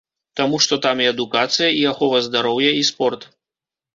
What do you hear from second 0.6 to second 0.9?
што